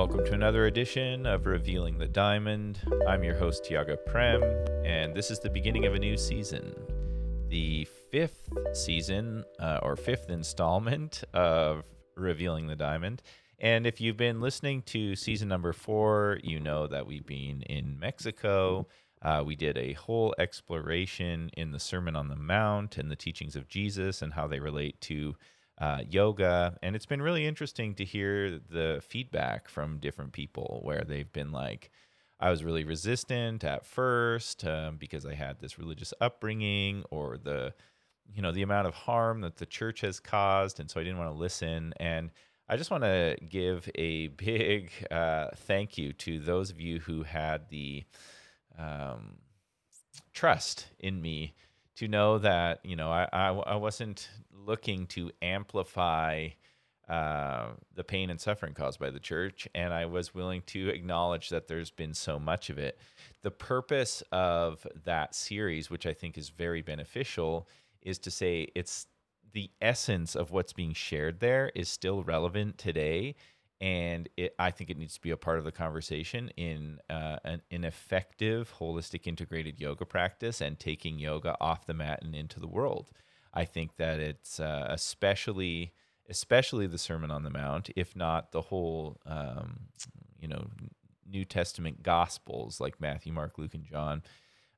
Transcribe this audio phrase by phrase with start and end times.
[0.00, 2.80] Welcome to another edition of Revealing the Diamond.
[3.06, 4.42] I'm your host, Tiaga Prem,
[4.82, 6.74] and this is the beginning of a new season.
[7.48, 11.84] The fifth season, uh, or fifth installment of
[12.16, 13.20] Revealing the Diamond.
[13.58, 18.00] And if you've been listening to season number four, you know that we've been in
[18.00, 18.86] Mexico.
[19.20, 23.54] Uh, we did a whole exploration in the Sermon on the Mount and the teachings
[23.54, 25.36] of Jesus and how they relate to
[25.80, 26.76] uh, yoga.
[26.82, 31.52] And it's been really interesting to hear the feedback from different people where they've been
[31.52, 31.90] like,
[32.38, 37.74] I was really resistant at first um, because I had this religious upbringing or the,
[38.32, 40.80] you know, the amount of harm that the church has caused.
[40.80, 41.92] And so I didn't want to listen.
[41.98, 42.30] And
[42.68, 47.22] I just want to give a big uh, thank you to those of you who
[47.24, 48.04] had the
[48.78, 49.38] um,
[50.32, 51.54] trust in me
[51.96, 54.30] to know that you know I, I, I wasn't
[54.66, 56.48] looking to amplify
[57.08, 61.48] uh, the pain and suffering caused by the church, and I was willing to acknowledge
[61.48, 62.98] that there's been so much of it.
[63.42, 67.68] The purpose of that series, which I think is very beneficial,
[68.02, 69.06] is to say it's
[69.52, 73.34] the essence of what's being shared there is still relevant today
[73.80, 77.38] and it, I think it needs to be a part of the conversation in uh,
[77.44, 82.60] an, an, effective, holistic, integrated yoga practice and taking yoga off the mat and into
[82.60, 83.10] the world.
[83.52, 85.92] I think that it's uh, especially,
[86.28, 89.80] especially the Sermon on the Mount, if not the whole, um,
[90.38, 90.68] you know,
[91.28, 94.22] New Testament Gospels like Matthew, Mark, Luke, and John.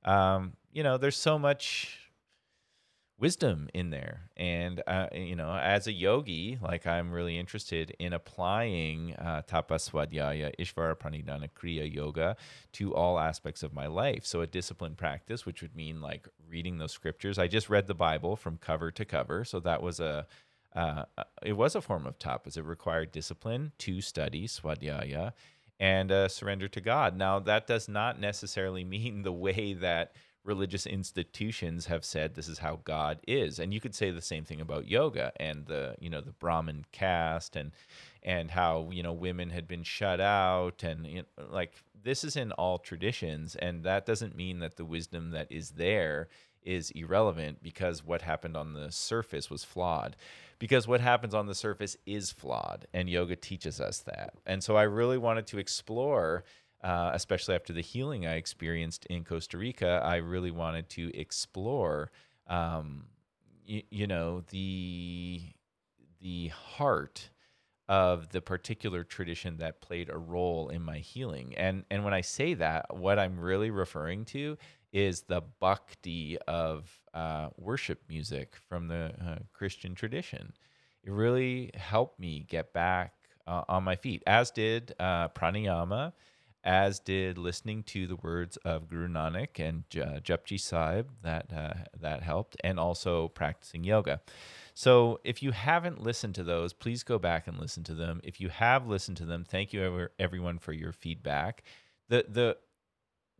[0.04, 2.11] Um, you know, there's so much
[3.18, 4.22] wisdom in there.
[4.36, 9.90] And uh, you know as a yogi like i'm really interested in applying uh, tapas
[9.90, 12.36] svadhyaya ishvara pranidhana kriya yoga
[12.72, 14.26] to all aspects of my life.
[14.26, 17.38] So a disciplined practice which would mean like reading those scriptures.
[17.38, 19.44] I just read the bible from cover to cover.
[19.44, 20.26] So that was a
[20.74, 22.56] uh, uh it was a form of tapas.
[22.56, 25.32] It required discipline to study swadhyaya
[25.78, 27.16] and uh, surrender to god.
[27.16, 30.12] Now that does not necessarily mean the way that
[30.44, 33.58] religious institutions have said this is how God is.
[33.58, 36.84] And you could say the same thing about yoga and the, you know, the Brahmin
[36.92, 37.72] caste and
[38.22, 42.36] and how, you know, women had been shut out and you know, like this is
[42.36, 46.28] in all traditions and that doesn't mean that the wisdom that is there
[46.64, 50.16] is irrelevant because what happened on the surface was flawed.
[50.58, 54.34] Because what happens on the surface is flawed and yoga teaches us that.
[54.46, 56.44] And so I really wanted to explore
[56.82, 62.10] uh, especially after the healing I experienced in Costa Rica, I really wanted to explore,
[62.48, 63.06] um,
[63.68, 65.42] y- you know, the
[66.20, 67.30] the heart
[67.88, 71.54] of the particular tradition that played a role in my healing.
[71.56, 74.56] And and when I say that, what I'm really referring to
[74.92, 80.52] is the bhakti of uh, worship music from the uh, Christian tradition.
[81.04, 83.14] It really helped me get back
[83.46, 86.12] uh, on my feet, as did uh, pranayama
[86.64, 91.10] as did listening to the words of Guru Nanak and uh, Japji Sahib.
[91.22, 94.20] That uh, that helped, and also practicing yoga.
[94.74, 98.20] So, if you haven't listened to those, please go back and listen to them.
[98.24, 101.62] If you have listened to them, thank you ever, everyone for your feedback.
[102.08, 102.56] The the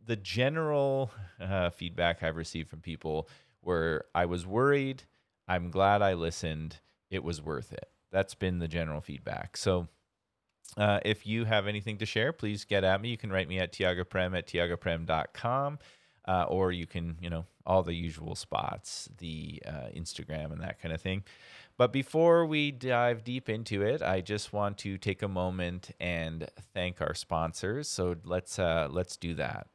[0.05, 3.29] the general uh, feedback I've received from people
[3.61, 5.03] where I was worried.
[5.47, 6.79] I'm glad I listened.
[7.09, 7.89] It was worth it.
[8.11, 9.57] That's been the general feedback.
[9.57, 9.87] So
[10.77, 13.09] uh, if you have anything to share, please get at me.
[13.09, 15.79] You can write me at tiagaprem at tiagaprem.com.
[16.25, 20.81] Uh, or you can, you know, all the usual spots, the uh, Instagram and that
[20.81, 21.21] kind of thing.
[21.77, 26.49] But before we dive deep into it, I just want to take a moment and
[26.73, 27.89] thank our sponsors.
[27.89, 29.67] So let's uh, let's do that.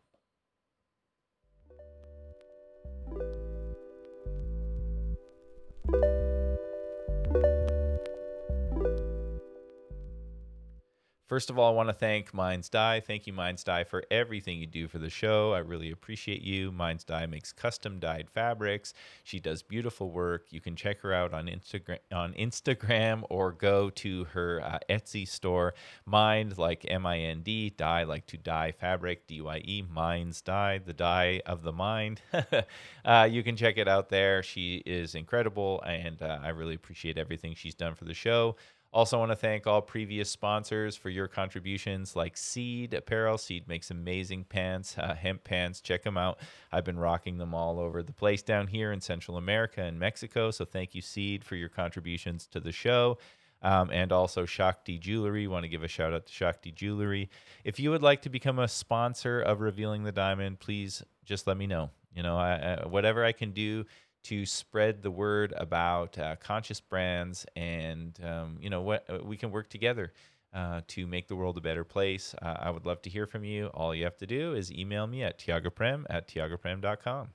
[11.29, 13.01] First of all, I want to thank Minds Dye.
[13.01, 15.53] Thank you, Minds Dye, for everything you do for the show.
[15.53, 16.73] I really appreciate you.
[16.73, 18.95] Minds Dye makes custom dyed fabrics.
[19.25, 20.47] She does beautiful work.
[20.49, 25.29] You can check her out on Instagram, on Instagram, or go to her uh, Etsy
[25.29, 25.75] store.
[26.07, 29.85] Mind like M-I-N-D, dye like to dye fabric, D-Y-E.
[29.93, 32.23] Minds Dye, the dye of the mind.
[33.05, 34.43] uh, you can check it out there.
[34.43, 38.57] She is incredible, and uh, I really appreciate everything she's done for the show.
[38.91, 43.37] Also, want to thank all previous sponsors for your contributions, like Seed Apparel.
[43.37, 45.83] Seed makes amazing pants, uh, hemp pants.
[45.83, 46.39] Check them out.
[46.73, 50.51] I've been rocking them all over the place down here in Central America and Mexico.
[50.51, 53.19] So, thank you, Seed, for your contributions to the show.
[53.61, 55.49] Um, and also Shakti Jewelry.
[55.49, 57.29] Want to give a shout out to Shakti Jewelry.
[57.65, 61.57] If you would like to become a sponsor of Revealing the Diamond, please just let
[61.57, 61.91] me know.
[62.15, 63.85] You know, I, I, whatever I can do
[64.25, 69.37] to spread the word about uh, conscious brands and um, you know what uh, we
[69.37, 70.13] can work together
[70.55, 72.35] uh, to make the world a better place.
[72.41, 73.67] Uh, I would love to hear from you.
[73.69, 77.29] All you have to do is email me at tiagaprem at tiagaprem.com.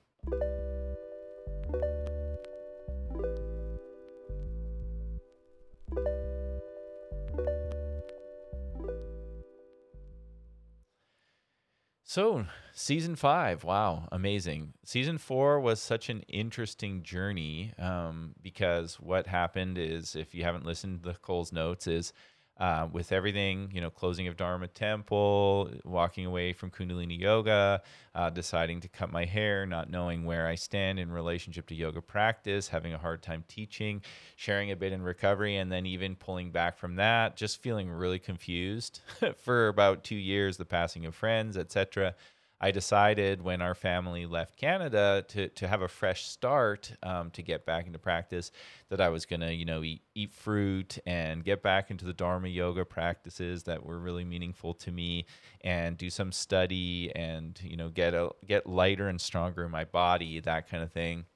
[12.06, 14.74] So, season five, wow, amazing.
[14.84, 20.66] Season four was such an interesting journey um, because what happened is, if you haven't
[20.66, 22.12] listened to Cole's notes, is
[22.58, 27.82] uh, with everything, you know, closing of Dharma Temple, walking away from Kundalini Yoga,
[28.14, 32.00] uh, deciding to cut my hair, not knowing where I stand in relationship to yoga
[32.00, 34.02] practice, having a hard time teaching,
[34.36, 38.20] sharing a bit in recovery, and then even pulling back from that, just feeling really
[38.20, 39.00] confused
[39.42, 42.14] for about two years, the passing of friends, etc.
[42.64, 47.42] I decided when our family left Canada to, to have a fresh start um, to
[47.42, 48.50] get back into practice
[48.88, 52.14] that I was going to, you know, eat, eat fruit and get back into the
[52.14, 55.26] Dharma yoga practices that were really meaningful to me
[55.60, 59.84] and do some study and, you know, get a, get lighter and stronger in my
[59.84, 61.26] body, that kind of thing.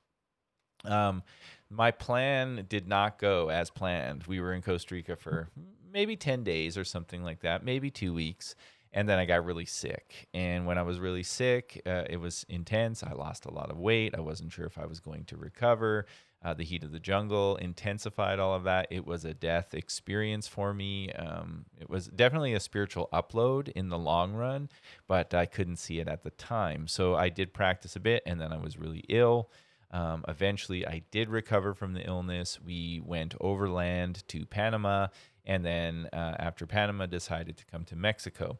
[0.86, 1.22] Um,
[1.68, 4.24] my plan did not go as planned.
[4.26, 5.50] We were in Costa Rica for
[5.92, 8.54] maybe 10 days or something like that, maybe two weeks
[8.92, 10.28] and then I got really sick.
[10.32, 13.02] And when I was really sick, uh, it was intense.
[13.02, 14.14] I lost a lot of weight.
[14.16, 16.06] I wasn't sure if I was going to recover.
[16.40, 18.86] Uh, the heat of the jungle intensified all of that.
[18.90, 21.10] It was a death experience for me.
[21.12, 24.68] Um, it was definitely a spiritual upload in the long run,
[25.08, 26.86] but I couldn't see it at the time.
[26.86, 29.50] So I did practice a bit, and then I was really ill.
[29.90, 32.60] Um, eventually, I did recover from the illness.
[32.64, 35.08] We went overland to Panama,
[35.44, 38.58] and then uh, after Panama, decided to come to Mexico.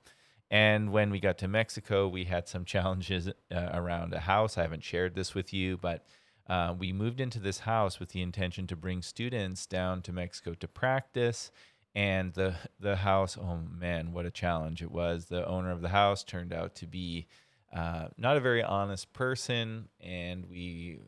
[0.51, 3.33] And when we got to Mexico, we had some challenges uh,
[3.73, 4.57] around a house.
[4.57, 6.05] I haven't shared this with you, but
[6.49, 10.55] uh, we moved into this house with the intention to bring students down to Mexico
[10.55, 11.51] to practice.
[11.95, 15.27] And the the house, oh man, what a challenge it was!
[15.27, 17.27] The owner of the house turned out to be
[17.75, 21.01] uh, not a very honest person, and we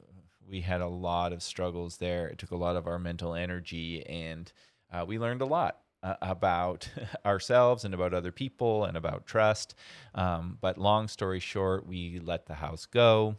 [0.48, 2.26] we had a lot of struggles there.
[2.28, 4.50] It took a lot of our mental energy, and
[4.92, 6.88] uh, we learned a lot uh, about
[7.26, 9.74] ourselves and about other people and about trust.
[10.14, 13.36] Um, but long story short, we let the house go.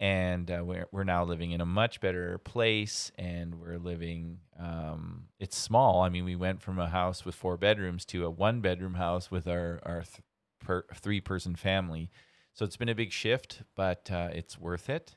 [0.00, 3.12] And uh, we're, we're now living in a much better place.
[3.16, 6.02] And we're living, um, it's small.
[6.02, 9.30] I mean, we went from a house with four bedrooms to a one bedroom house
[9.30, 10.20] with our, our th-
[10.60, 12.10] per, three person family.
[12.54, 15.16] So it's been a big shift, but uh, it's worth it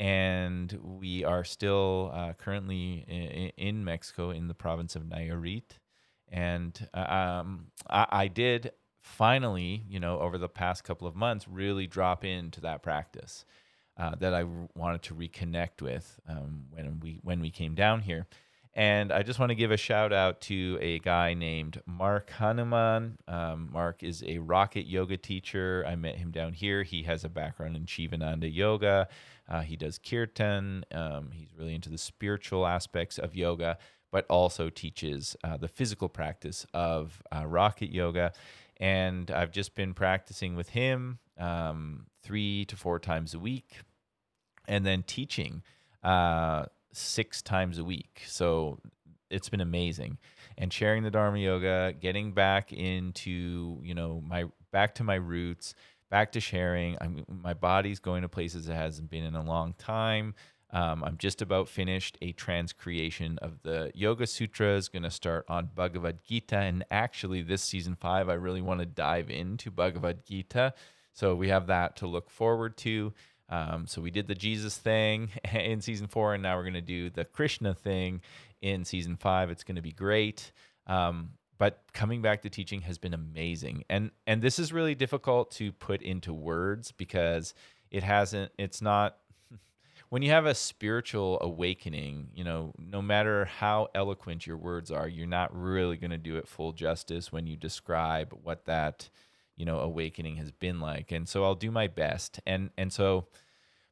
[0.00, 5.72] and we are still uh, currently in, in, Mexico in the province of Nayarit.
[6.30, 8.72] And uh, um, I, I did
[9.02, 13.44] finally, you know, over the past couple of months, really drop into that practice
[13.96, 14.44] uh, that I
[14.74, 18.26] wanted to reconnect with um, when we when we came down here.
[18.72, 23.18] And I just want to give a shout out to a guy named Mark Hanuman.
[23.26, 25.84] Um, Mark is a rocket yoga teacher.
[25.88, 26.84] I met him down here.
[26.84, 29.08] He has a background in Shivananda yoga.
[29.48, 30.84] Uh, he does kirtan.
[30.92, 33.76] Um, he's really into the spiritual aspects of yoga
[34.10, 38.32] but also teaches uh, the physical practice of uh, rocket yoga.
[38.78, 43.78] And I've just been practicing with him um, three to four times a week,
[44.66, 45.62] and then teaching
[46.02, 48.22] uh, six times a week.
[48.26, 48.80] So
[49.30, 50.18] it's been amazing.
[50.58, 55.74] And sharing the Dharma yoga, getting back into you know my back to my roots,
[56.10, 56.96] back to sharing.
[57.00, 60.34] I'm, my body's going to places it hasn't been in a long time.
[60.72, 65.70] Um, I'm just about finished a transcreation of the Yoga Sutras, going to start on
[65.74, 66.56] Bhagavad Gita.
[66.56, 70.74] And actually, this season five, I really want to dive into Bhagavad Gita.
[71.12, 73.12] So we have that to look forward to.
[73.48, 76.80] Um, so we did the Jesus thing in season four, and now we're going to
[76.80, 78.20] do the Krishna thing
[78.62, 79.50] in season five.
[79.50, 80.52] It's going to be great.
[80.86, 85.50] Um, but coming back to teaching has been amazing, and and this is really difficult
[85.52, 87.52] to put into words because
[87.90, 88.50] it hasn't.
[88.56, 89.18] It's not
[90.10, 95.08] when you have a spiritual awakening, you know, no matter how eloquent your words are,
[95.08, 99.08] you're not really going to do it full justice when you describe what that,
[99.56, 101.12] you know, awakening has been like.
[101.12, 102.40] And so I'll do my best.
[102.44, 103.28] And and so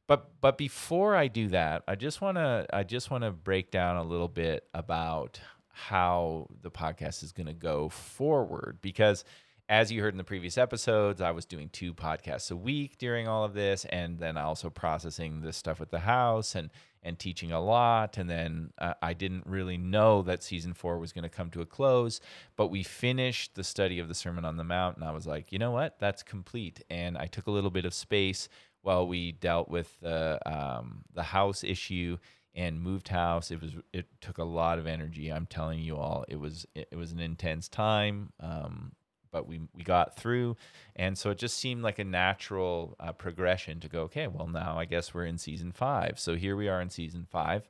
[0.09, 3.69] but but before I do that, I just want to I just want to break
[3.69, 5.39] down a little bit about
[5.71, 9.23] how the podcast is going to go forward because
[9.69, 13.27] as you heard in the previous episodes, I was doing two podcasts a week during
[13.27, 16.71] all of this, and then also processing this stuff with the house and
[17.01, 18.17] and teaching a lot.
[18.17, 21.61] And then uh, I didn't really know that season four was going to come to
[21.61, 22.19] a close,
[22.57, 25.51] but we finished the study of the Sermon on the Mount, and I was like,
[25.53, 26.83] you know what, that's complete.
[26.89, 28.49] And I took a little bit of space
[28.81, 32.17] while we dealt with the um, the house issue
[32.55, 33.51] and moved house.
[33.51, 35.29] It was it took a lot of energy.
[35.29, 38.33] I'm telling you all, it was it, was an intense time.
[38.39, 38.93] Um,
[39.31, 40.55] but we we got through,
[40.95, 44.01] and so it just seemed like a natural uh, progression to go.
[44.01, 46.19] Okay, well now I guess we're in season five.
[46.19, 47.67] So here we are in season five,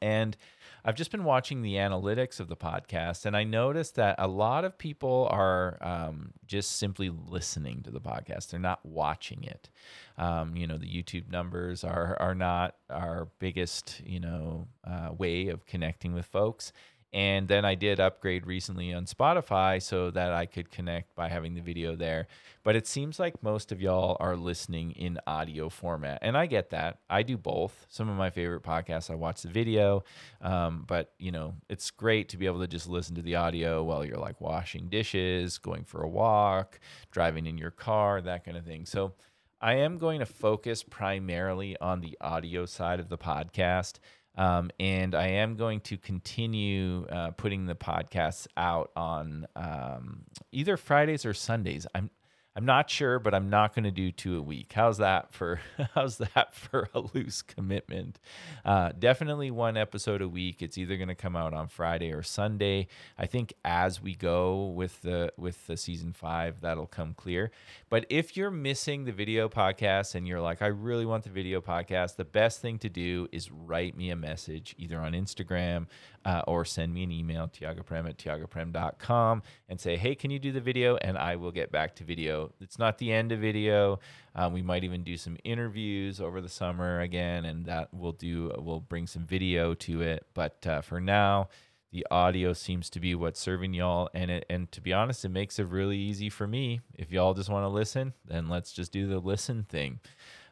[0.00, 0.36] and
[0.84, 4.64] I've just been watching the analytics of the podcast, and I noticed that a lot
[4.64, 8.50] of people are um, just simply listening to the podcast.
[8.50, 9.70] They're not watching it.
[10.18, 15.48] Um, you know, the YouTube numbers are are not our biggest, you know, uh, way
[15.48, 16.72] of connecting with folks.
[17.12, 21.54] And then I did upgrade recently on Spotify so that I could connect by having
[21.54, 22.26] the video there.
[22.64, 26.20] But it seems like most of y'all are listening in audio format.
[26.22, 27.00] And I get that.
[27.10, 27.86] I do both.
[27.90, 30.04] Some of my favorite podcasts, I watch the video.
[30.40, 33.82] Um, but, you know, it's great to be able to just listen to the audio
[33.82, 38.56] while you're like washing dishes, going for a walk, driving in your car, that kind
[38.56, 38.86] of thing.
[38.86, 39.12] So
[39.60, 44.00] I am going to focus primarily on the audio side of the podcast.
[44.36, 50.22] Um, and I am going to continue uh, putting the podcasts out on um,
[50.52, 51.86] either Fridays or Sundays.
[51.94, 52.10] I'm
[52.54, 54.72] I'm not sure, but I'm not going to do two a week.
[54.74, 55.60] How's that for
[55.94, 58.20] how's that for a loose commitment?
[58.62, 60.60] Uh, definitely one episode a week.
[60.60, 62.88] It's either going to come out on Friday or Sunday.
[63.16, 67.50] I think as we go with the with the season five, that'll come clear.
[67.88, 71.62] But if you're missing the video podcast and you're like, I really want the video
[71.62, 75.86] podcast, the best thing to do is write me a message either on Instagram
[76.24, 80.52] uh, or send me an email, tiagaprem at tiagaprem.com, and say, hey, can you do
[80.52, 80.96] the video?
[80.96, 82.52] And I will get back to video.
[82.60, 84.00] It's not the end of video.
[84.34, 88.52] Um, we might even do some interviews over the summer again, and that we'll do,
[88.58, 90.26] we'll bring some video to it.
[90.34, 91.48] But uh, for now,
[91.92, 95.28] the audio seems to be what's serving y'all and it and to be honest it
[95.28, 98.92] makes it really easy for me if y'all just want to listen then let's just
[98.92, 100.00] do the listen thing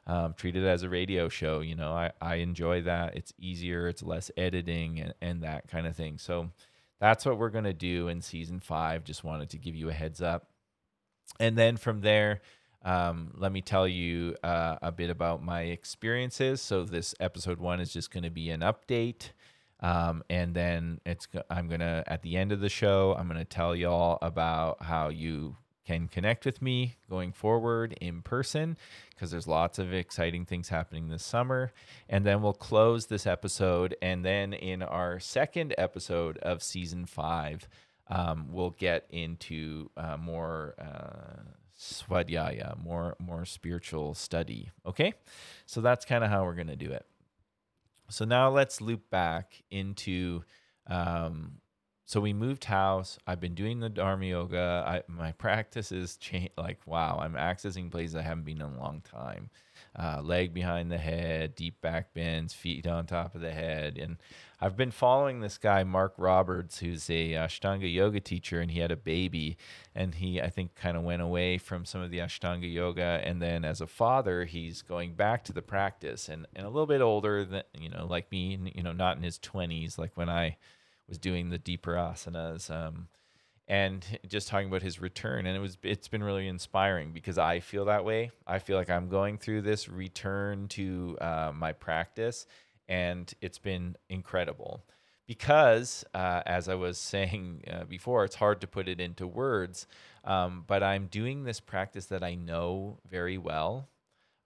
[0.07, 1.61] um, treat it as a radio show.
[1.61, 3.17] You know, I, I enjoy that.
[3.17, 6.19] It's easier, it's less editing and, and that kind of thing.
[6.19, 6.51] So
[7.01, 9.05] that's what we're going to do in season five.
[9.05, 10.49] Just wanted to give you a heads up.
[11.39, 12.41] And then from there,
[12.83, 16.61] um, let me tell you uh, a bit about my experiences.
[16.61, 19.31] So this episode one is just going to be an update.
[19.81, 23.75] Um, and then it's I'm gonna at the end of the show I'm gonna tell
[23.75, 25.57] y'all about how you
[25.91, 28.77] can connect with me going forward in person
[29.11, 31.73] because there's lots of exciting things happening this summer.
[32.09, 33.97] And then we'll close this episode.
[34.01, 37.69] And then in our second episode of season five,
[38.07, 41.43] um, we'll get into uh, more uh,
[41.77, 44.71] swadhyaya, more more spiritual study.
[44.87, 45.15] Okay,
[45.67, 47.05] so that's kind of how we're gonna do it.
[48.11, 50.45] So now let's loop back into
[50.87, 51.61] um,
[52.11, 53.21] so we moved house.
[53.25, 54.85] I've been doing the Dharma yoga.
[54.85, 57.21] I, my practice is cha- like wow.
[57.23, 59.49] I'm accessing places I haven't been in a long time.
[59.97, 64.17] Uh, leg behind the head, deep back bends, feet on top of the head, and
[64.61, 68.91] I've been following this guy Mark Roberts, who's a Ashtanga yoga teacher, and he had
[68.91, 69.57] a baby,
[69.95, 73.41] and he I think kind of went away from some of the Ashtanga yoga, and
[73.41, 77.03] then as a father, he's going back to the practice, and and a little bit
[77.03, 80.57] older than you know, like me, you know, not in his twenties, like when I
[81.11, 83.09] was doing the deeper asanas um,
[83.69, 87.61] and just talking about his return and it was it's been really inspiring because i
[87.61, 92.47] feel that way i feel like i'm going through this return to uh, my practice
[92.89, 94.83] and it's been incredible
[95.27, 99.87] because uh, as i was saying uh, before it's hard to put it into words
[100.25, 103.89] um, but i'm doing this practice that i know very well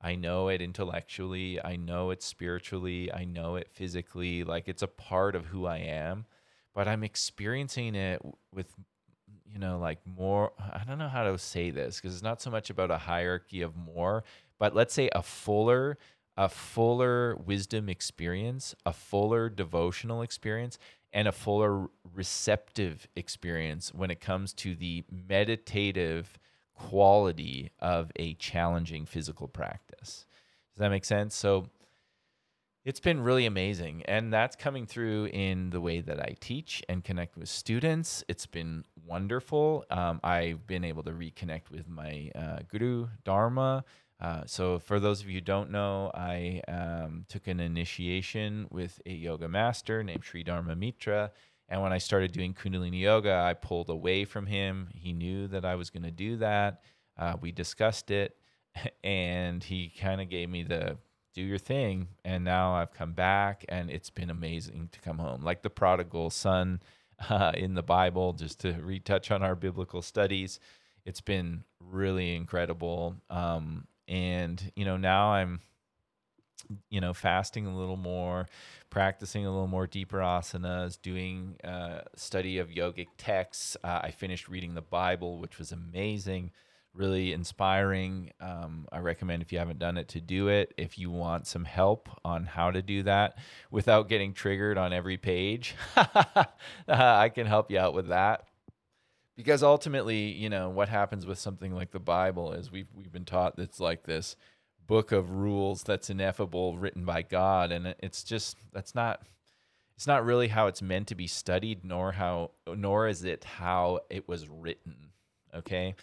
[0.05, 1.59] I know it intellectually.
[1.65, 3.11] I know it spiritually.
[3.11, 4.45] I know it physically.
[4.45, 6.27] Like it's a part of who I am
[6.75, 8.21] but I'm experiencing it
[8.53, 8.67] with
[9.51, 12.51] you know like more I don't know how to say this because it's not so
[12.51, 14.25] much about a hierarchy of more,
[14.59, 15.99] but let's say a fuller
[16.37, 20.79] a fuller wisdom experience, a fuller devotional experience,
[21.13, 26.39] and a fuller receptive experience when it comes to the meditative
[26.75, 30.27] quality of a challenging physical practice.
[30.73, 31.37] Does that make sense?
[31.37, 31.69] So
[32.85, 34.03] it's been really amazing.
[34.07, 38.23] And that's coming through in the way that I teach and connect with students.
[38.29, 39.85] It's been wonderful.
[39.91, 43.85] Um, I've been able to reconnect with my uh, guru, Dharma.
[44.21, 49.01] Uh, so, for those of you who don't know, I um, took an initiation with
[49.07, 51.33] a yoga master named Sri Dharma Mitra.
[51.69, 54.89] And when I started doing Kundalini Yoga, I pulled away from him.
[54.95, 56.83] He knew that I was going to do that.
[57.19, 58.37] Uh, we discussed it,
[59.05, 60.99] and he kind of gave me the
[61.35, 62.09] do your thing.
[62.25, 65.43] And now I've come back, and it's been amazing to come home.
[65.43, 66.81] Like the prodigal son
[67.29, 70.61] uh, in the Bible, just to retouch on our biblical studies,
[71.05, 73.17] it's been really incredible.
[73.29, 75.61] Um, and you know, now I'm
[76.89, 78.49] you know, fasting a little more,
[78.91, 83.77] practicing a little more deeper asanas, doing uh, study of yogic texts.
[83.83, 86.51] Uh, I finished reading the Bible, which was amazing,
[86.95, 88.31] really inspiring.
[88.41, 90.73] Um, I recommend if you haven't done it to do it.
[90.77, 93.37] If you want some help on how to do that
[93.71, 95.75] without getting triggered on every page,
[96.89, 98.47] I can help you out with that.
[99.37, 103.25] Because ultimately, you know, what happens with something like the Bible is we've we've been
[103.25, 104.37] taught that's like this
[104.87, 109.23] book of rules that's ineffable written by God and it's just that's not
[109.97, 114.01] it's not really how it's meant to be studied nor how nor is it how
[114.11, 115.11] it was written
[115.55, 115.95] okay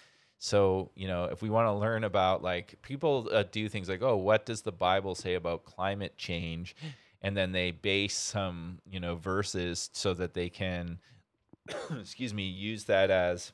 [0.44, 4.02] so you know if we want to learn about like people uh, do things like
[4.02, 6.76] oh what does the bible say about climate change
[7.22, 10.98] and then they base some you know verses so that they can
[12.00, 13.54] excuse me use that as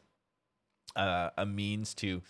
[0.96, 2.22] uh, a means to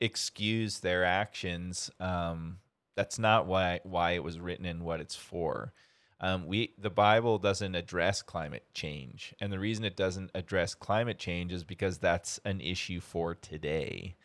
[0.00, 1.90] excuse their actions.
[1.98, 2.58] Um,
[2.96, 5.72] that's not why why it was written and what it's for.
[6.20, 11.18] Um, we the Bible doesn't address climate change, and the reason it doesn't address climate
[11.18, 14.16] change is because that's an issue for today.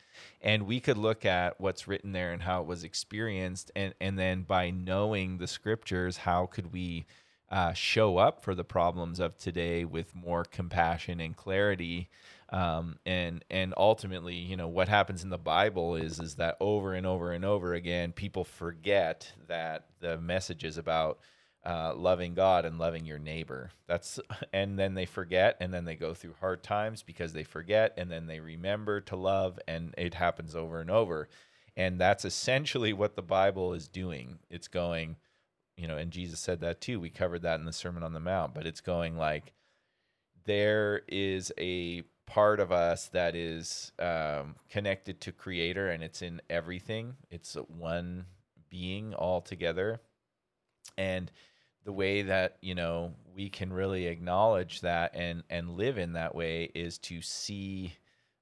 [0.41, 4.19] And we could look at what's written there and how it was experienced, and and
[4.19, 7.05] then by knowing the scriptures, how could we
[7.49, 12.09] uh, show up for the problems of today with more compassion and clarity
[12.49, 16.93] um, and and ultimately you know what happens in the bible is is that over
[16.93, 21.19] and over and over again people forget that the message is about
[21.65, 23.72] uh, loving god and loving your neighbor.
[23.88, 24.19] That's
[24.53, 28.12] and then they forget and then they go through hard times because they forget and
[28.12, 31.27] then they remember to love and it happens over and over.
[31.77, 34.39] And that's essentially what the bible is doing.
[34.50, 35.17] It's going
[35.77, 37.00] you know and jesus said that too.
[37.00, 39.53] We covered that in the sermon on the mount but it's going like
[40.45, 46.41] there is a part of us that is um, connected to creator and it's in
[46.50, 47.15] everything.
[47.29, 48.25] It's one
[48.69, 50.01] being all together
[50.98, 51.31] and
[51.85, 56.35] the way that you know we can really acknowledge that and and live in that
[56.35, 57.93] way is to see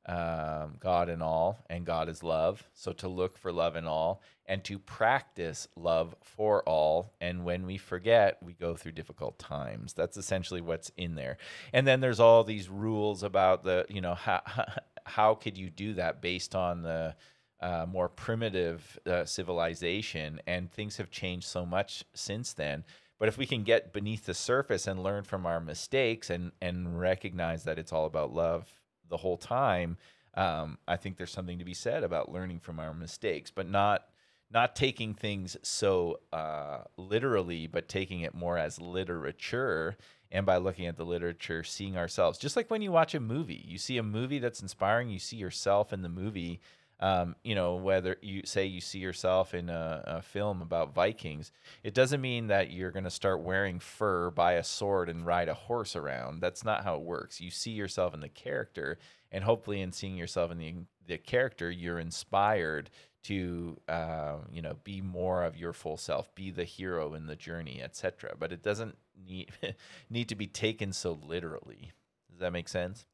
[0.05, 2.67] um, God in all, and God is love.
[2.73, 7.13] So to look for love in all, and to practice love for all.
[7.21, 9.93] And when we forget, we go through difficult times.
[9.93, 11.37] That's essentially what's in there.
[11.71, 14.41] And then there's all these rules about the, you know, how
[15.05, 17.15] how could you do that based on the
[17.61, 22.83] uh, more primitive uh, civilization, and things have changed so much since then.
[23.19, 26.99] But if we can get beneath the surface and learn from our mistakes and and
[26.99, 28.73] recognize that it's all about love
[29.09, 29.97] the whole time,
[30.35, 34.05] um, I think there's something to be said about learning from our mistakes, but not
[34.51, 39.97] not taking things so uh, literally, but taking it more as literature.
[40.31, 43.63] And by looking at the literature, seeing ourselves, just like when you watch a movie,
[43.67, 46.59] you see a movie that's inspiring, you see yourself in the movie.
[47.03, 51.51] Um, you know, whether you say you see yourself in a, a film about Vikings,
[51.83, 55.49] it doesn't mean that you're going to start wearing fur, buy a sword, and ride
[55.49, 56.39] a horse around.
[56.39, 57.41] That's not how it works.
[57.41, 58.99] You see yourself in the character,
[59.33, 62.89] and hopefully, in seeing yourself in the the character, you're inspired
[63.23, 67.35] to uh, you know be more of your full self, be the hero in the
[67.35, 68.35] journey, etc.
[68.39, 68.95] But it doesn't
[69.27, 69.51] need
[70.09, 71.91] need to be taken so literally.
[72.31, 73.05] Does that make sense?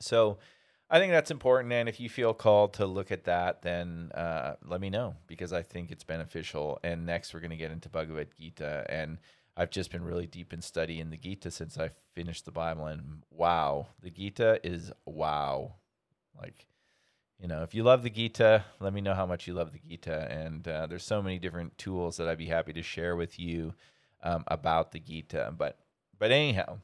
[0.00, 0.38] So
[0.88, 1.72] I think that's important.
[1.72, 5.52] And if you feel called to look at that, then uh, let me know because
[5.52, 6.78] I think it's beneficial.
[6.84, 8.86] And next, we're going to get into Bhagavad Gita.
[8.88, 9.18] And
[9.56, 12.86] I've just been really deep in studying the Gita since I finished the Bible.
[12.86, 15.74] And wow, the Gita is wow.
[16.40, 16.66] Like,
[17.40, 19.80] you know, if you love the Gita, let me know how much you love the
[19.80, 20.30] Gita.
[20.30, 23.74] And uh, there's so many different tools that I'd be happy to share with you
[24.22, 25.52] um, about the Gita.
[25.56, 25.80] But,
[26.16, 26.78] but anyhow,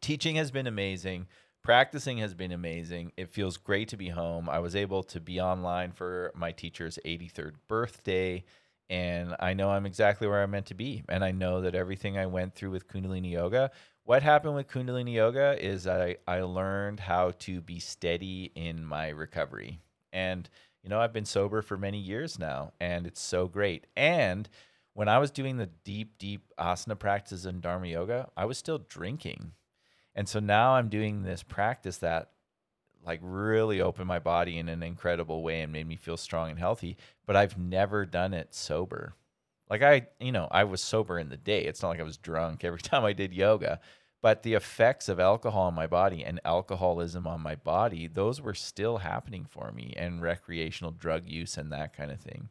[0.00, 1.28] teaching has been amazing
[1.62, 3.12] practicing has been amazing.
[3.16, 4.48] It feels great to be home.
[4.48, 8.44] I was able to be online for my teacher's 83rd birthday,
[8.90, 11.04] and I know I'm exactly where I'm meant to be.
[11.08, 13.70] And I know that everything I went through with Kundalini Yoga,
[14.04, 19.08] what happened with Kundalini Yoga is I, I learned how to be steady in my
[19.10, 19.80] recovery.
[20.12, 20.48] And,
[20.82, 23.86] you know, I've been sober for many years now, and it's so great.
[23.96, 24.48] And
[24.94, 28.78] when I was doing the deep, deep asana practices in Dharma Yoga, I was still
[28.78, 29.52] drinking
[30.14, 32.30] and so now I'm doing this practice that
[33.04, 36.58] like really opened my body in an incredible way and made me feel strong and
[36.58, 36.96] healthy,
[37.26, 39.14] but I've never done it sober.
[39.68, 41.64] Like I, you know, I was sober in the day.
[41.64, 43.80] It's not like I was drunk every time I did yoga,
[44.20, 48.54] but the effects of alcohol on my body and alcoholism on my body, those were
[48.54, 52.50] still happening for me and recreational drug use and that kind of thing.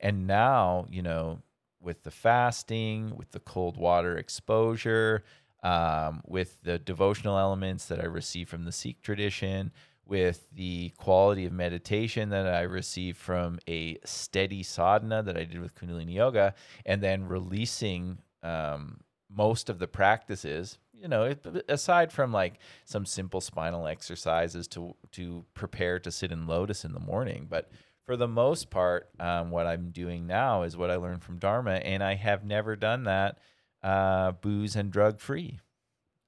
[0.00, 1.42] And now, you know,
[1.80, 5.24] with the fasting, with the cold water exposure,
[5.62, 9.72] um, with the devotional elements that I receive from the Sikh tradition,
[10.04, 15.60] with the quality of meditation that I received from a steady sadhana that I did
[15.60, 20.78] with Kundalini Yoga, and then releasing um, most of the practices.
[20.92, 21.34] You know,
[21.68, 26.92] aside from like some simple spinal exercises to to prepare to sit in lotus in
[26.92, 27.70] the morning, but
[28.04, 31.74] for the most part, um, what I'm doing now is what I learned from Dharma,
[31.74, 33.38] and I have never done that
[33.82, 35.60] uh, booze and drug free,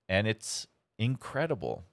[0.09, 0.67] and it's
[0.99, 1.85] incredible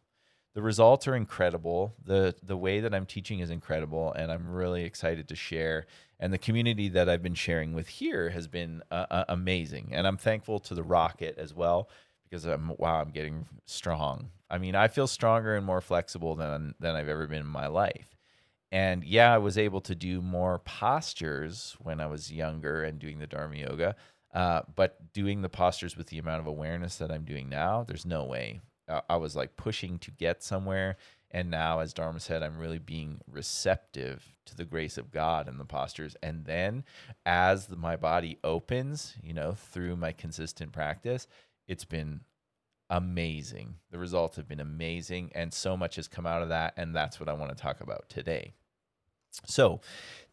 [0.53, 1.95] the results are incredible.
[2.03, 5.85] the The way that I'm teaching is incredible, and I'm really excited to share.
[6.19, 10.05] And the community that I've been sharing with here has been uh, uh, amazing, and
[10.05, 11.89] I'm thankful to the Rocket as well
[12.23, 14.31] because I'm wow, I'm getting strong.
[14.49, 17.67] I mean, I feel stronger and more flexible than than I've ever been in my
[17.67, 18.17] life.
[18.73, 23.19] And yeah, I was able to do more postures when I was younger and doing
[23.19, 23.95] the Dharma yoga.
[24.33, 28.05] Uh, but doing the postures with the amount of awareness that I'm doing now, there's
[28.05, 28.61] no way
[29.09, 30.97] I was like pushing to get somewhere.
[31.29, 35.59] And now, as Dharma said, I'm really being receptive to the grace of God and
[35.59, 36.15] the postures.
[36.21, 36.83] And then,
[37.25, 41.27] as the, my body opens, you know, through my consistent practice,
[41.67, 42.21] it's been
[42.89, 43.75] amazing.
[43.91, 45.31] The results have been amazing.
[45.33, 46.73] And so much has come out of that.
[46.75, 48.53] And that's what I want to talk about today.
[49.45, 49.81] So,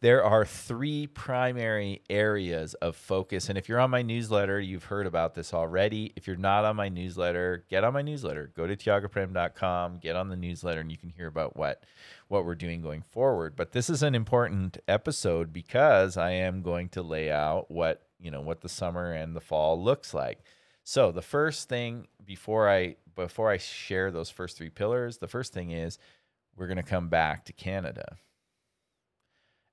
[0.01, 3.49] there are three primary areas of focus.
[3.49, 6.13] And if you're on my newsletter, you've heard about this already.
[6.15, 8.51] If you're not on my newsletter, get on my newsletter.
[8.55, 11.83] Go to tiagaprem.com, get on the newsletter, and you can hear about what,
[12.29, 13.57] what we're doing going forward.
[13.57, 18.31] But this is an important episode because I am going to lay out what, you
[18.31, 20.39] know, what the summer and the fall looks like.
[20.85, 25.51] So the first thing before I before I share those first three pillars, the first
[25.51, 25.99] thing is
[26.55, 28.15] we're going to come back to Canada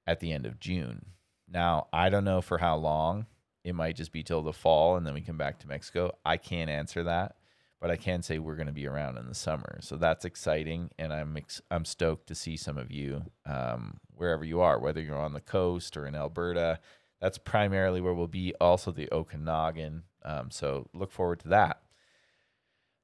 [0.06, 1.06] at the end of June.
[1.48, 3.26] Now, I don't know for how long.
[3.64, 6.12] It might just be till the fall and then we come back to Mexico.
[6.24, 7.36] I can't answer that,
[7.80, 9.78] but I can say we're going to be around in the summer.
[9.80, 14.44] So that's exciting and I'm ex- I'm stoked to see some of you um, wherever
[14.44, 16.78] you are, whether you're on the coast or in Alberta.
[17.20, 20.04] That's primarily where we'll be, also the Okanagan.
[20.24, 21.80] Um, so look forward to that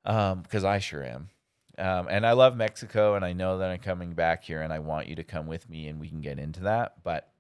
[0.05, 1.31] because um, I sure am.
[1.83, 4.79] Um, and I love Mexico, and I know that I'm coming back here, and I
[4.79, 7.03] want you to come with me, and we can get into that.
[7.03, 7.33] But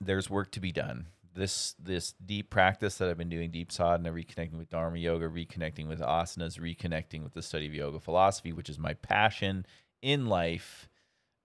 [0.00, 1.08] there's work to be done.
[1.34, 5.86] This this deep practice that I've been doing, deep sadhana, reconnecting with Dharma yoga, reconnecting
[5.88, 9.66] with asanas, reconnecting with the study of yoga philosophy, which is my passion
[10.00, 10.88] in life,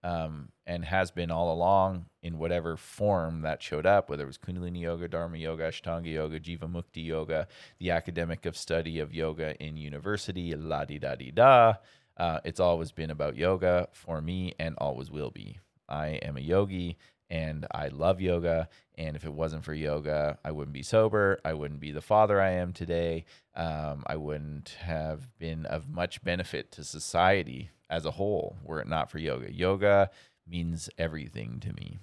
[0.03, 4.37] um, and has been all along in whatever form that showed up, whether it was
[4.37, 7.47] Kundalini yoga, Dharma yoga, Ashtanga yoga, Jivamukti yoga,
[7.79, 11.73] the academic of study of yoga in university, la di da di da.
[12.17, 15.59] Uh, it's always been about yoga for me and always will be.
[15.87, 16.97] I am a yogi
[17.29, 18.67] and I love yoga.
[18.97, 21.39] And if it wasn't for yoga, I wouldn't be sober.
[21.45, 23.25] I wouldn't be the father I am today.
[23.55, 28.87] Um, I wouldn't have been of much benefit to society as a whole were it
[28.87, 29.53] not for yoga.
[29.53, 30.09] Yoga
[30.47, 31.99] means everything to me.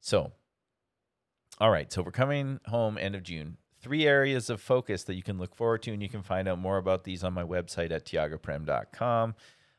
[0.00, 0.32] So,
[1.58, 3.58] all right, so we're coming home end of June.
[3.80, 6.58] Three areas of focus that you can look forward to, and you can find out
[6.58, 9.34] more about these on my website at tiagaprem.com.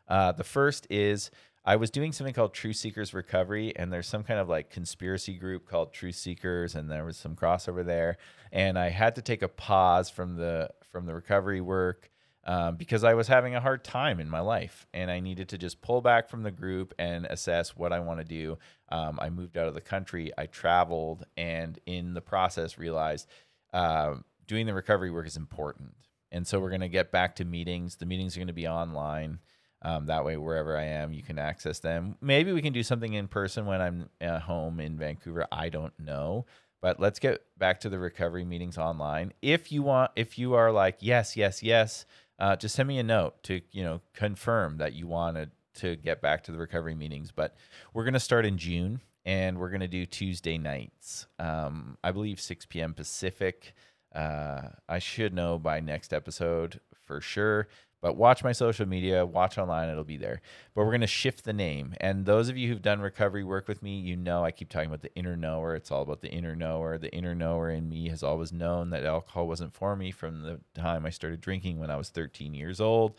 [0.08, 1.32] Uh, the first is
[1.66, 5.34] I was doing something called Truth Seekers Recovery, and there's some kind of like conspiracy
[5.34, 8.18] group called Truth Seekers, and there was some crossover there.
[8.52, 12.10] And I had to take a pause from the from the recovery work
[12.50, 15.58] um, because I was having a hard time in my life and I needed to
[15.60, 18.58] just pull back from the group and assess what I want to do.
[18.92, 23.28] Um, I moved out of the country, I traveled, and in the process realized
[23.72, 24.16] uh,
[24.48, 25.94] doing the recovery work is important.
[26.32, 27.98] And so we're going to get back to meetings.
[27.98, 29.42] The meetings are going to be online.
[29.84, 32.16] Um, that way, wherever I am, you can access them.
[32.20, 35.46] Maybe we can do something in person when I'm at home in Vancouver.
[35.52, 36.48] I don't know.
[36.82, 39.34] But let's get back to the recovery meetings online.
[39.42, 42.06] If you want, if you are like, yes, yes, yes,
[42.40, 46.22] uh, just send me a note to you know confirm that you wanted to get
[46.22, 47.32] back to the recovery meetings.
[47.32, 47.56] But
[47.94, 51.28] we're going to start in June, and we're going to do Tuesday nights.
[51.38, 52.94] Um, I believe 6 p.m.
[52.94, 53.74] Pacific.
[54.14, 57.68] Uh, I should know by next episode for sure.
[58.02, 60.42] But watch my social media, watch online, it'll be there.
[60.74, 61.96] But we're going to shift the name.
[62.00, 64.88] And those of you who've done recovery work with me, you know I keep talking
[64.88, 65.76] about the inner knower.
[65.76, 66.98] It's all about the inner knower.
[66.98, 70.60] The inner knower in me has always known that alcohol wasn't for me from the
[70.74, 73.16] time I started drinking when I was 13 years old.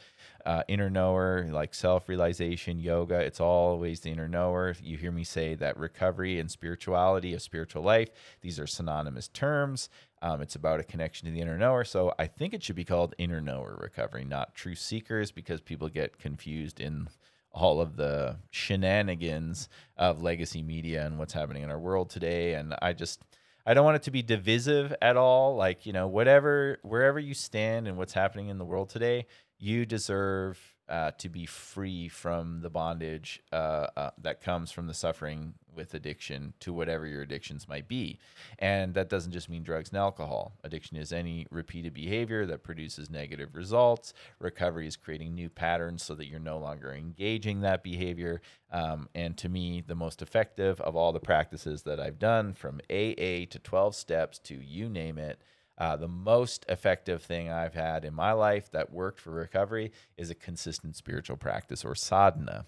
[0.47, 4.75] Uh, inner knower, like self realization, yoga, it's always the inner knower.
[4.83, 8.09] You hear me say that recovery and spirituality, a spiritual life,
[8.41, 9.91] these are synonymous terms.
[10.23, 11.85] Um, it's about a connection to the inner knower.
[11.85, 15.89] So I think it should be called inner knower recovery, not true seekers, because people
[15.89, 17.09] get confused in
[17.53, 22.55] all of the shenanigans of legacy media and what's happening in our world today.
[22.55, 23.23] And I just,
[23.67, 25.57] I don't want it to be divisive at all.
[25.57, 29.27] Like, you know, whatever, wherever you stand and what's happening in the world today,
[29.59, 34.95] you deserve uh, to be free from the bondage uh, uh, that comes from the
[34.95, 38.19] suffering with addiction to whatever your addictions might be.
[38.59, 40.53] And that doesn't just mean drugs and alcohol.
[40.65, 44.13] Addiction is any repeated behavior that produces negative results.
[44.41, 48.41] Recovery is creating new patterns so that you're no longer engaging that behavior.
[48.73, 52.81] Um, and to me, the most effective of all the practices that I've done from
[52.91, 55.41] AA to 12 steps to you name it
[55.81, 60.29] uh, the most effective thing I've had in my life that worked for recovery is
[60.29, 62.67] a consistent spiritual practice or sadhana.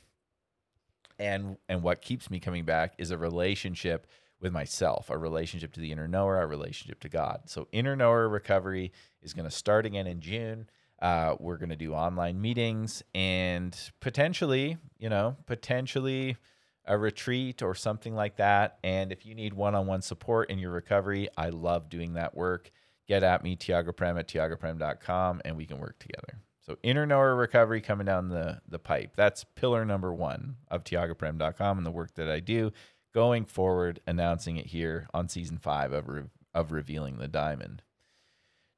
[1.18, 4.07] And and what keeps me coming back is a relationship
[4.40, 7.42] with myself, a relationship to the inner knower, a relationship to God.
[7.44, 10.70] So inner knower recovery is going to start again in June.
[11.01, 16.37] Uh, we're going to do online meetings and potentially, you know, potentially
[16.87, 18.79] a retreat or something like that.
[18.83, 22.70] And if you need one-on-one support in your recovery, I love doing that work
[23.12, 26.40] get at me, Tiaga Prem at tiagaprem.com, and we can work together.
[26.62, 29.12] So inner knower recovery coming down the, the pipe.
[29.16, 32.72] That's pillar number one of tiagaprem.com and the work that I do.
[33.12, 36.22] Going forward, announcing it here on season five of, Re-
[36.55, 37.83] of Revealing the Diamond.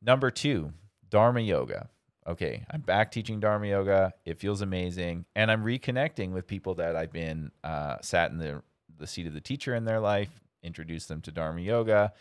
[0.02, 0.72] Number two,
[1.08, 1.90] Dharma Yoga.
[2.26, 4.14] Okay, I'm back teaching Dharma Yoga.
[4.24, 5.26] It feels amazing.
[5.36, 8.62] And I'm reconnecting with people that I've been uh, sat in the,
[8.98, 12.12] the seat of the teacher in their life, introduced them to Dharma Yoga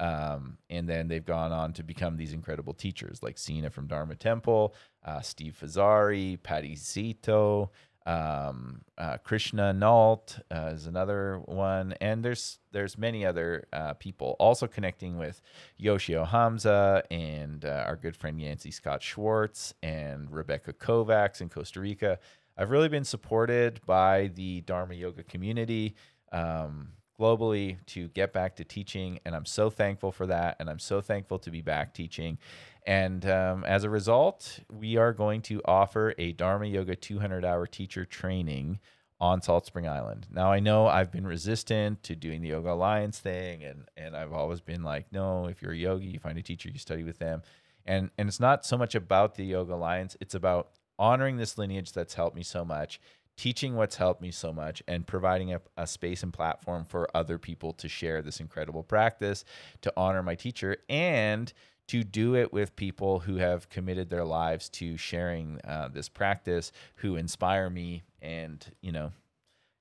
[0.00, 4.16] um, and then they've gone on to become these incredible teachers like Sina from Dharma
[4.16, 7.68] Temple, uh, Steve Fazzari, Patty Szeto,
[8.06, 14.36] um, uh, Krishna Nalt uh, is another one, and there's there's many other uh, people
[14.40, 15.42] also connecting with
[15.76, 21.80] Yoshio Hamza and uh, our good friend Yancy Scott Schwartz and Rebecca Kovacs in Costa
[21.80, 22.18] Rica.
[22.56, 25.94] I've really been supported by the Dharma Yoga community.
[26.32, 29.20] Um, globally to get back to teaching.
[29.24, 30.56] And I'm so thankful for that.
[30.58, 32.38] And I'm so thankful to be back teaching.
[32.86, 37.66] And um, as a result, we are going to offer a Dharma Yoga 200 hour
[37.66, 38.80] teacher training
[39.20, 40.26] on Salt Spring Island.
[40.32, 44.32] Now, I know I've been resistant to doing the Yoga Alliance thing, and, and I've
[44.32, 47.18] always been like, no, if you're a yogi, you find a teacher, you study with
[47.18, 47.42] them.
[47.84, 51.92] And, and it's not so much about the Yoga Alliance, it's about honoring this lineage
[51.92, 53.00] that's helped me so much
[53.40, 57.38] teaching what's helped me so much and providing a, a, space and platform for other
[57.38, 59.46] people to share this incredible practice,
[59.80, 61.50] to honor my teacher, and
[61.88, 66.70] to do it with people who have committed their lives to sharing uh, this practice,
[66.96, 68.02] who inspire me.
[68.20, 69.10] And, you know,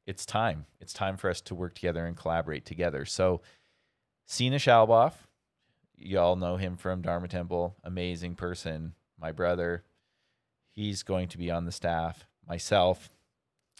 [0.07, 0.65] it's time.
[0.79, 3.03] It's time for us to work together and collaborate together.
[3.03, 3.41] So,
[4.25, 5.15] Sina Shalboff,
[5.97, 9.83] y'all know him from Dharma Temple, amazing person, my brother.
[10.71, 12.25] He's going to be on the staff.
[12.47, 13.09] Myself,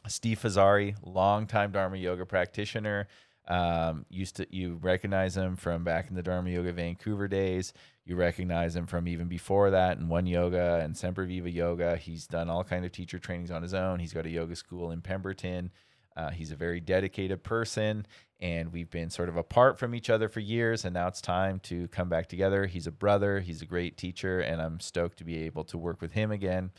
[0.08, 3.08] Steve Fazzari, longtime Dharma yoga practitioner.
[3.50, 7.74] Um, used to you recognize him from back in the Dharma Yoga Vancouver days.
[8.06, 11.98] You recognize him from even before that in One Yoga and Semperviva Yoga.
[11.98, 14.00] He's done all kind of teacher trainings on his own.
[14.00, 15.72] He's got a yoga school in Pemberton.
[16.16, 18.06] Uh, he's a very dedicated person,
[18.40, 20.86] and we've been sort of apart from each other for years.
[20.86, 22.68] And now it's time to come back together.
[22.68, 23.40] He's a brother.
[23.40, 26.72] He's a great teacher, and I'm stoked to be able to work with him again.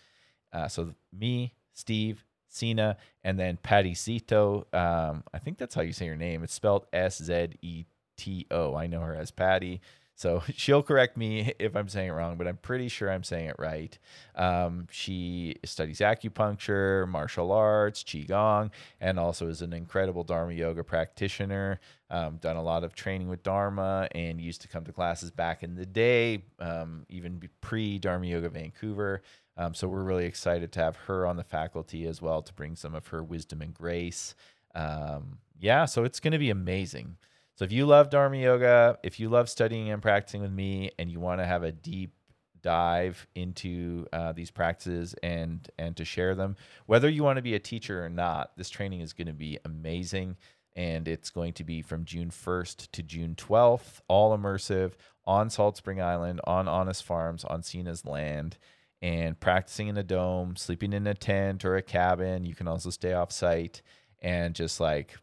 [0.52, 4.72] Uh, so me, Steve, Sina, and then Patty Szeto.
[4.74, 6.42] Um, I think that's how you say her name.
[6.42, 7.86] It's spelled S Z E
[8.16, 8.74] T O.
[8.74, 9.80] I know her as Patty.
[10.20, 13.48] So she'll correct me if I'm saying it wrong, but I'm pretty sure I'm saying
[13.48, 13.98] it right.
[14.34, 21.80] Um, she studies acupuncture, martial arts, qigong, and also is an incredible Dharma yoga practitioner.
[22.10, 25.62] Um, done a lot of training with Dharma and used to come to classes back
[25.62, 29.22] in the day, um, even pre Dharma Yoga Vancouver.
[29.56, 32.76] Um, so we're really excited to have her on the faculty as well to bring
[32.76, 34.34] some of her wisdom and grace.
[34.74, 37.16] Um, yeah, so it's going to be amazing.
[37.60, 41.12] So if you love Dharma Yoga, if you love studying and practicing with me, and
[41.12, 42.14] you want to have a deep
[42.62, 47.54] dive into uh, these practices and and to share them, whether you want to be
[47.54, 50.38] a teacher or not, this training is going to be amazing.
[50.74, 54.92] And it's going to be from June 1st to June 12th, all immersive
[55.26, 58.56] on Salt Spring Island, on Honest Farms, on Sina's land
[59.02, 62.46] and practicing in a dome, sleeping in a tent or a cabin.
[62.46, 63.82] You can also stay off site
[64.22, 65.18] and just like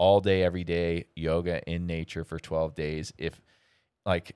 [0.00, 3.12] all day, every day, yoga in nature for 12 days.
[3.18, 3.38] If
[4.06, 4.34] like,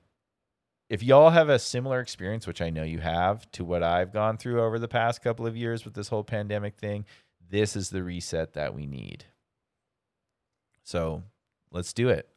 [0.90, 4.37] if y'all have a similar experience, which I know you have, to what I've gone
[4.37, 7.07] through over the past couple of years with this whole pandemic thing,
[7.50, 9.24] this is the reset that we need.
[10.83, 11.22] So
[11.70, 12.29] let's do it.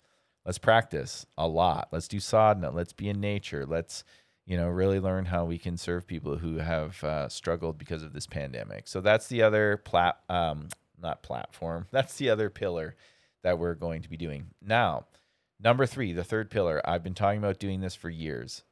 [0.45, 1.89] Let's practice a lot.
[1.91, 2.71] Let's do sadhana.
[2.71, 3.65] Let's be in nature.
[3.65, 4.05] Let's
[4.45, 8.13] you know, really learn how we can serve people who have uh, struggled because of
[8.13, 8.87] this pandemic.
[8.87, 11.87] So that's the other plat, um, not platform.
[11.91, 12.95] That's the other pillar
[13.43, 14.47] that we're going to be doing.
[14.61, 15.05] Now,
[15.59, 16.81] number three, the third pillar.
[16.85, 18.63] I've been talking about doing this for years.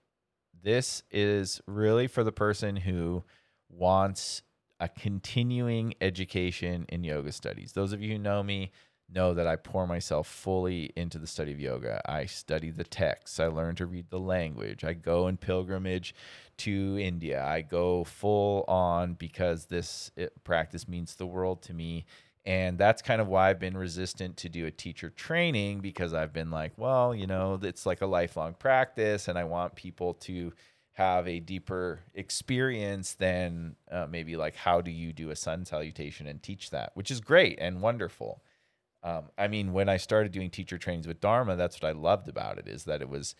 [0.64, 3.24] This is really for the person who
[3.70, 4.42] wants
[4.80, 7.74] a continuing education in yoga studies.
[7.74, 8.72] Those of you who know me
[9.08, 12.02] know that I pour myself fully into the study of yoga.
[12.10, 16.16] I study the texts, I learn to read the language, I go in pilgrimage
[16.58, 17.44] to India.
[17.46, 22.06] I go full on because this eh, practice means the world to me.
[22.46, 26.32] And that's kind of why I've been resistant to do a teacher training because I've
[26.32, 30.54] been like, well, you know, it's like a lifelong practice and I want people to
[30.94, 36.28] have a deeper experience than uh, maybe like how do you do a sun salutation
[36.28, 38.44] and teach that, which is great and wonderful.
[39.04, 42.30] Um, I mean, when I started doing teacher trainings with Dharma, that's what I loved
[42.30, 43.36] about it is that it was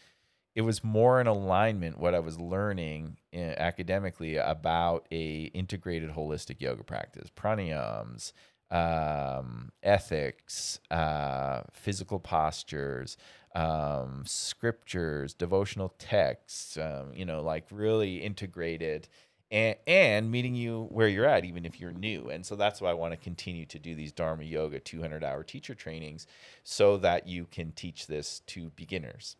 [0.56, 6.12] it was more in alignment what I was learning in, eh, academically about a integrated
[6.12, 8.32] holistic yoga practice, pranayams,
[8.72, 13.18] um, ethics, uh, physical postures,
[13.56, 19.08] um, scriptures, devotional texts, um, you know, like really integrated
[19.52, 22.30] and, and meeting you where you're at, even if you're new.
[22.30, 25.44] And so that's why I want to continue to do these Dharma Yoga 200 hour
[25.44, 26.28] teacher trainings
[26.64, 29.38] so that you can teach this to beginners.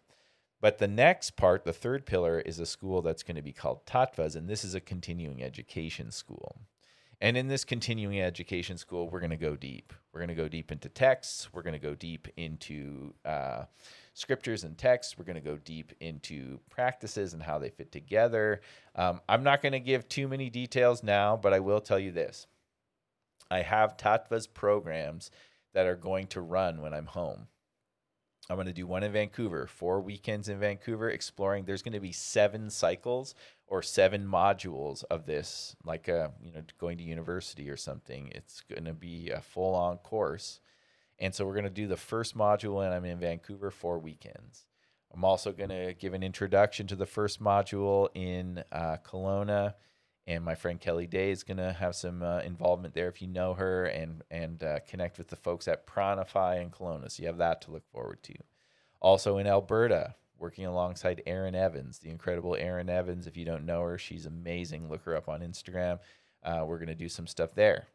[0.62, 3.86] But the next part, the third pillar, is a school that's going to be called
[3.86, 6.58] Tattvas, and this is a continuing education school.
[7.26, 9.94] And in this continuing education school, we're going to go deep.
[10.14, 11.50] We're going to go deep into texts.
[11.52, 13.64] We're going to go deep into uh,
[14.14, 15.18] scriptures and texts.
[15.18, 18.62] We're going to go deep into practices and how they fit together.
[18.94, 22.12] Um, I'm not going to give too many details now, but I will tell you
[22.12, 22.46] this
[23.50, 25.32] I have Tattvas programs
[25.74, 27.48] that are going to run when I'm home.
[28.50, 31.66] I'm going to do one in Vancouver, four weekends in Vancouver, exploring.
[31.66, 33.34] There's going to be seven cycles
[33.68, 38.32] or seven modules of this, like a, uh, you know, going to university or something.
[38.36, 40.60] It's going to be a full on course.
[41.18, 44.66] And so we're going to do the first module when I'm in Vancouver, four weekends.
[45.14, 49.74] I'm also going to give an introduction to the first module in uh, Kelowna.
[50.28, 53.28] And my friend Kelly Day is going to have some uh, involvement there if you
[53.28, 57.12] know her and, and uh, connect with the folks at Pranify in Kelowna.
[57.12, 58.34] So you have that to look forward to.
[59.00, 63.28] Also in Alberta, working alongside Erin Evans, the incredible Erin Evans.
[63.28, 64.90] If you don't know her, she's amazing.
[64.90, 66.00] Look her up on Instagram.
[66.44, 67.88] Uh, we're going to do some stuff there.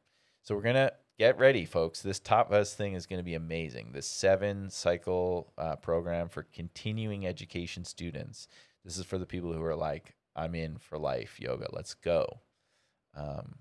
[0.43, 2.01] So we're going to get ready, folks.
[2.01, 3.91] This Tattvas thing is going to be amazing.
[3.93, 8.49] This seven cycle uh, program for continuing education students.
[8.85, 11.69] This is for the people who are like, I'm in for life yoga.
[11.73, 12.41] Let's go.
[13.17, 13.57] Um,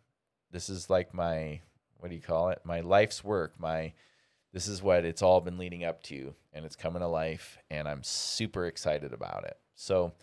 [0.51, 1.61] this is like my,
[1.97, 2.59] what do you call it?
[2.63, 3.93] My life's work, my
[4.51, 7.87] this is what it's all been leading up to and it's coming to life and
[7.87, 10.13] i'm super excited about it so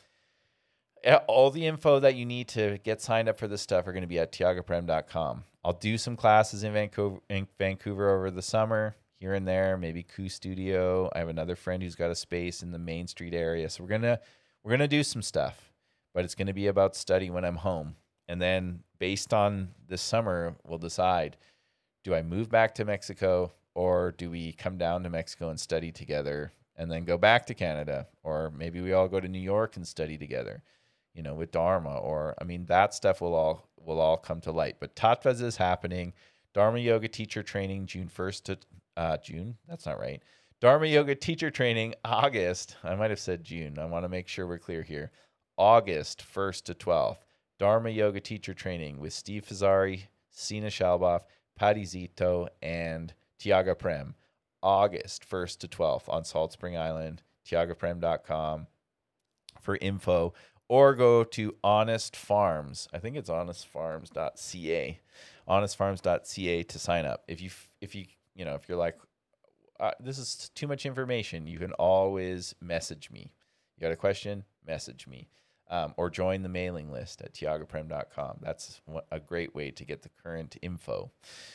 [1.28, 4.02] all the info that you need to get signed up for this stuff are going
[4.02, 8.96] to be at tiagaprem.com i'll do some classes in vancouver, in vancouver over the summer
[9.14, 12.72] here and there maybe Ku studio i have another friend who's got a space in
[12.72, 14.20] the main street area so we're to
[14.62, 15.65] we're to do some stuff
[16.16, 17.94] but it's going to be about study when i'm home
[18.26, 21.36] and then based on this summer we'll decide
[22.02, 25.92] do i move back to mexico or do we come down to Mexico and study
[25.92, 28.06] together and then go back to Canada?
[28.22, 30.62] Or maybe we all go to New York and study together,
[31.14, 31.98] you know, with Dharma.
[31.98, 34.76] Or I mean, that stuff will all will all come to light.
[34.80, 36.14] But Tattvas is happening.
[36.54, 38.58] Dharma Yoga teacher training June 1st to
[38.96, 39.58] uh, June.
[39.68, 40.22] That's not right.
[40.62, 42.76] Dharma Yoga teacher training August.
[42.82, 43.78] I might have said June.
[43.78, 45.10] I want to make sure we're clear here.
[45.58, 47.18] August 1st to 12th.
[47.58, 51.22] Dharma Yoga teacher training with Steve Fazzari, Sina Shalbov,
[51.56, 54.14] Patty Szeto, and Tiaga Prem,
[54.62, 58.66] August 1st to 12th on Salt Spring Island, tiagaprem.com
[59.60, 60.34] for info
[60.68, 62.88] or go to Honest Farms.
[62.92, 65.00] I think it's honestfarms.ca.
[65.48, 67.24] honestfarms.ca to sign up.
[67.28, 68.98] If you if you, you know, if you're like
[69.78, 73.32] uh, this is too much information, you can always message me.
[73.76, 74.44] You got a question?
[74.66, 75.28] Message me
[75.68, 78.38] um, or join the mailing list at tiagaprem.com.
[78.40, 81.10] That's a great way to get the current info.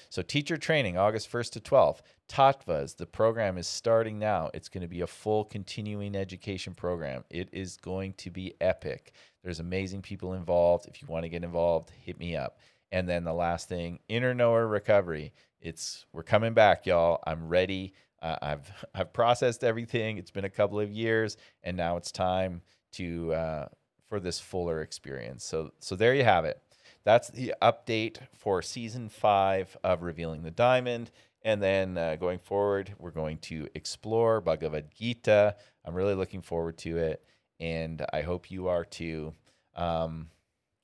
[0.10, 2.00] So, teacher training, August 1st to 12th.
[2.28, 4.50] Tattvas, the program is starting now.
[4.54, 7.24] It's going to be a full continuing education program.
[7.30, 9.13] It is going to be epic.
[9.43, 10.88] There's amazing people involved.
[10.88, 12.58] If you want to get involved, hit me up.
[12.91, 15.34] And then the last thing, inner knower recovery.
[15.62, 17.19] It's we're coming back, y'all.
[17.26, 17.93] I'm ready.
[18.22, 20.18] Uh, I've I've processed everything.
[20.18, 22.62] It's been a couple of years, and now it's time
[22.93, 23.66] to uh,
[24.12, 25.45] for this fuller experience.
[25.45, 26.62] So so there you have it.
[27.05, 31.12] That's the update for season five of Revealing the Diamond.
[31.43, 35.55] And then uh, going forward, we're going to explore Bhagavad Gita.
[35.86, 37.24] I'm really looking forward to it,
[37.62, 39.34] and I hope you are too.
[39.78, 40.28] Um,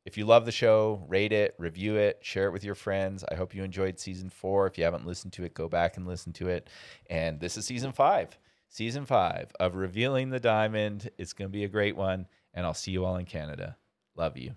[0.05, 3.25] if you love the show, rate it, review it, share it with your friends.
[3.29, 4.67] I hope you enjoyed season four.
[4.67, 6.69] If you haven't listened to it, go back and listen to it.
[7.09, 8.39] And this is season five.
[8.69, 11.09] Season five of Revealing the Diamond.
[11.17, 12.25] It's going to be a great one
[12.57, 13.77] and I'll see you all in Canada.
[14.15, 14.55] Love you.